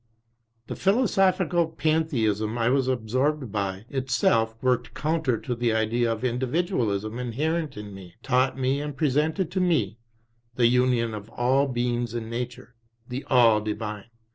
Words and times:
The 0.65 0.75
philosophical 0.75 1.67
Pantheism 1.67 2.57
I 2.57 2.69
was 2.69 2.89
ab 2.89 3.05
sorbed 3.07 3.51
by, 3.51 3.85
itself 3.87 4.55
worked 4.59 4.95
counter 4.95 5.37
to 5.37 5.53
the 5.53 5.73
idea 5.73 6.11
of 6.11 6.23
individualism 6.23 7.19
inherent 7.19 7.77
in 7.77 7.93
me, 7.93 8.15
taught 8.23 8.57
me 8.57 8.81
and 8.81 8.97
presented 8.97 9.51
to 9.51 9.59
me 9.61 9.99
the 10.55 10.65
union 10.65 11.13
of 11.13 11.29
all 11.29 11.67
beings 11.67 12.15
in 12.15 12.31
Nature 12.31 12.73
the 13.09 13.23
All 13.29 13.61
Divine. 13.61 14.09